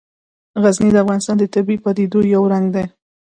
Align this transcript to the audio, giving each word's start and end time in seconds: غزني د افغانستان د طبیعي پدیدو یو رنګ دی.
غزني 0.61 0.89
د 0.93 0.97
افغانستان 1.03 1.35
د 1.39 1.43
طبیعي 1.55 1.77
پدیدو 1.83 2.19
یو 2.33 2.43
رنګ 2.53 2.65
دی. 2.75 2.85